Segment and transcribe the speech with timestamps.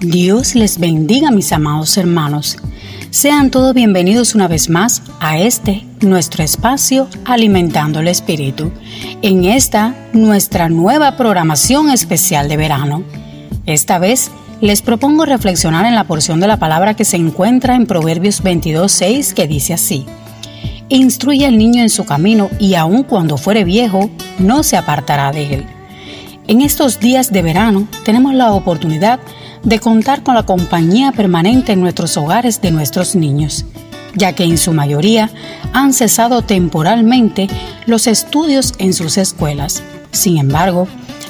[0.00, 2.56] Dios les bendiga mis amados hermanos.
[3.10, 8.72] Sean todos bienvenidos una vez más a este, nuestro espacio Alimentando el Espíritu,
[9.20, 13.02] en esta, nuestra nueva programación especial de verano.
[13.66, 14.30] Esta vez
[14.62, 19.34] les propongo reflexionar en la porción de la palabra que se encuentra en Proverbios 22.6
[19.34, 20.06] que dice así.
[20.88, 24.08] Instruye al niño en su camino y aun cuando fuere viejo,
[24.38, 25.66] no se apartará de él.
[26.48, 29.40] En estos días de verano tenemos la oportunidad de
[29.80, 33.64] contar con la compañía permanente en nuestros hogares de nuestros niños,
[34.14, 35.30] ya que en su mayoría
[35.72, 37.48] han cesado temporalmente
[37.86, 39.82] los estudios en sus escuelas.
[40.12, 40.88] Sin embargo,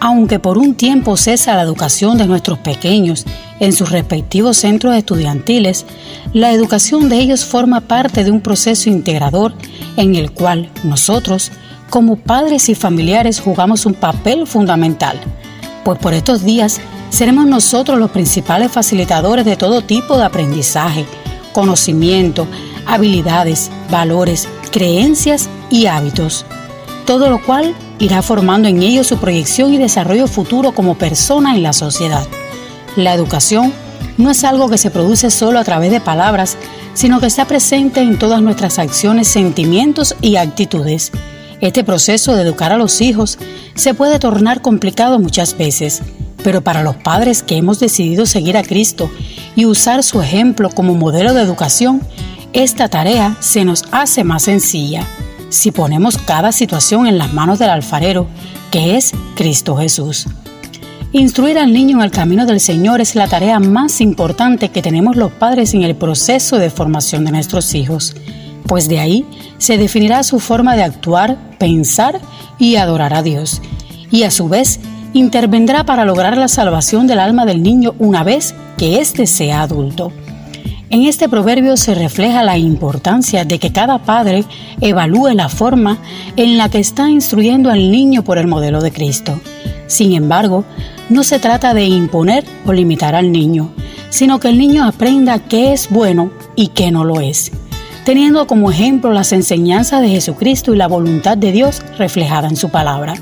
[0.00, 3.24] aunque por un tiempo cesa la educación de nuestros pequeños
[3.60, 5.84] en sus respectivos centros estudiantiles,
[6.32, 9.54] la educación de ellos forma parte de un proceso integrador
[9.96, 11.52] en el cual nosotros,
[11.88, 15.20] como padres y familiares, jugamos un papel fundamental,
[15.84, 16.80] pues por estos días
[17.12, 21.04] seremos nosotros los principales facilitadores de todo tipo de aprendizaje,
[21.52, 22.46] conocimiento,
[22.86, 26.46] habilidades, valores, creencias y hábitos,
[27.04, 31.62] todo lo cual irá formando en ellos su proyección y desarrollo futuro como persona en
[31.62, 32.26] la sociedad.
[32.96, 33.74] La educación
[34.16, 36.56] no es algo que se produce solo a través de palabras,
[36.94, 41.12] sino que está presente en todas nuestras acciones, sentimientos y actitudes.
[41.60, 43.38] Este proceso de educar a los hijos
[43.74, 46.02] se puede tornar complicado muchas veces,
[46.42, 49.10] pero para los padres que hemos decidido seguir a Cristo
[49.56, 52.00] y usar su ejemplo como modelo de educación,
[52.52, 55.06] esta tarea se nos hace más sencilla.
[55.48, 58.26] Si ponemos cada situación en las manos del alfarero,
[58.70, 60.26] que es Cristo Jesús.
[61.12, 65.14] Instruir al niño en el camino del Señor es la tarea más importante que tenemos
[65.14, 68.16] los padres en el proceso de formación de nuestros hijos,
[68.66, 69.26] pues de ahí
[69.58, 72.18] se definirá su forma de actuar, pensar
[72.58, 73.60] y adorar a Dios,
[74.10, 74.80] y a su vez
[75.12, 80.12] intervendrá para lograr la salvación del alma del niño una vez que éste sea adulto.
[80.90, 84.44] En este proverbio se refleja la importancia de que cada padre
[84.80, 85.98] evalúe la forma
[86.36, 89.40] en la que está instruyendo al niño por el modelo de Cristo.
[89.86, 90.64] Sin embargo,
[91.08, 93.72] no se trata de imponer o limitar al niño,
[94.10, 97.52] sino que el niño aprenda qué es bueno y qué no lo es,
[98.04, 102.68] teniendo como ejemplo las enseñanzas de Jesucristo y la voluntad de Dios reflejada en su
[102.68, 103.14] palabra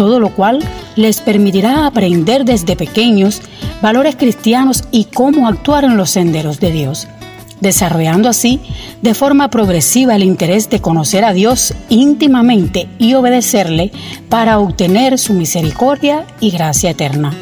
[0.00, 0.60] todo lo cual
[0.96, 3.42] les permitirá aprender desde pequeños
[3.82, 7.06] valores cristianos y cómo actuar en los senderos de Dios,
[7.60, 8.60] desarrollando así
[9.02, 13.92] de forma progresiva el interés de conocer a Dios íntimamente y obedecerle
[14.30, 17.34] para obtener su misericordia y gracia eterna.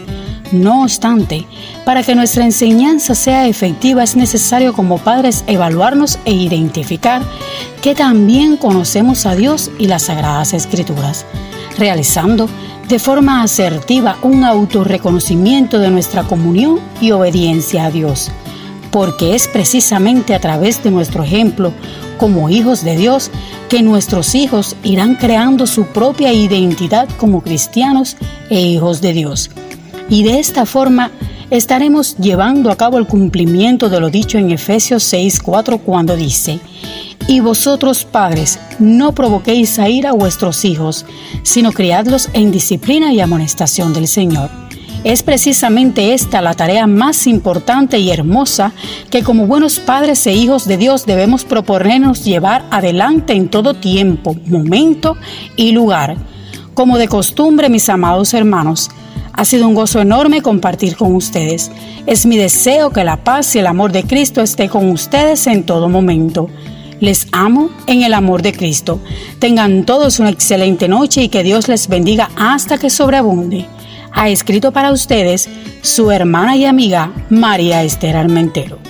[0.52, 1.46] No obstante,
[1.84, 7.22] para que nuestra enseñanza sea efectiva es necesario como padres evaluarnos e identificar
[7.82, 11.26] que también conocemos a Dios y las sagradas escrituras
[11.78, 12.48] realizando
[12.88, 18.30] de forma asertiva un autorreconocimiento de nuestra comunión y obediencia a Dios,
[18.90, 21.72] porque es precisamente a través de nuestro ejemplo
[22.18, 23.30] como hijos de Dios
[23.68, 28.16] que nuestros hijos irán creando su propia identidad como cristianos
[28.50, 29.50] e hijos de Dios.
[30.10, 31.10] Y de esta forma
[31.50, 36.60] estaremos llevando a cabo el cumplimiento de lo dicho en Efesios 6:4 cuando dice,
[37.26, 41.04] y vosotros, padres, no provoquéis a ir a vuestros hijos,
[41.42, 44.50] sino criadlos en disciplina y amonestación del Señor.
[45.04, 48.72] Es precisamente esta la tarea más importante y hermosa
[49.10, 54.34] que como buenos padres e hijos de Dios debemos proponernos llevar adelante en todo tiempo,
[54.46, 55.16] momento
[55.54, 56.16] y lugar.
[56.74, 58.90] Como de costumbre, mis amados hermanos,
[59.38, 61.70] ha sido un gozo enorme compartir con ustedes.
[62.06, 65.62] Es mi deseo que la paz y el amor de Cristo esté con ustedes en
[65.62, 66.50] todo momento.
[66.98, 69.00] Les amo en el amor de Cristo.
[69.38, 73.66] Tengan todos una excelente noche y que Dios les bendiga hasta que sobreabunde.
[74.10, 75.48] Ha escrito para ustedes
[75.82, 78.87] su hermana y amiga María Esther Armentero.